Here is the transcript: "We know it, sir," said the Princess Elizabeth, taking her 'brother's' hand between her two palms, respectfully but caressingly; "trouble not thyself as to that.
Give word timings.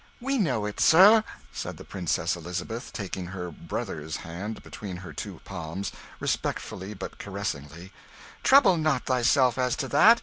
"We 0.19 0.39
know 0.39 0.65
it, 0.65 0.79
sir," 0.79 1.23
said 1.53 1.77
the 1.77 1.83
Princess 1.83 2.35
Elizabeth, 2.35 2.91
taking 2.91 3.27
her 3.27 3.51
'brother's' 3.51 4.15
hand 4.25 4.63
between 4.63 4.97
her 5.05 5.13
two 5.13 5.41
palms, 5.45 5.91
respectfully 6.19 6.95
but 6.95 7.19
caressingly; 7.19 7.91
"trouble 8.41 8.77
not 8.77 9.05
thyself 9.05 9.59
as 9.59 9.75
to 9.75 9.87
that. 9.89 10.19